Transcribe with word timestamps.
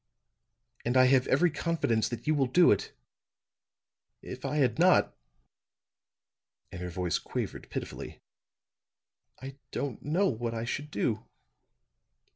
And 0.83 0.97
I 0.97 1.05
have 1.05 1.27
every 1.27 1.51
confidence 1.51 2.09
that 2.09 2.25
you 2.25 2.33
will 2.33 2.47
do 2.47 2.71
it. 2.71 2.91
If 4.23 4.45
I 4.45 4.55
had 4.55 4.79
not," 4.79 5.15
and 6.71 6.81
her 6.81 6.89
voice 6.89 7.19
quavered 7.19 7.69
pitifully, 7.69 8.19
"I 9.43 9.57
don't 9.69 10.01
know 10.01 10.27
what 10.27 10.55
I 10.55 10.65
should 10.65 10.89
do." 10.89 11.23